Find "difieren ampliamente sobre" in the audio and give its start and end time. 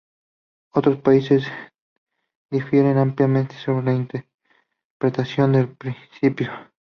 2.49-3.85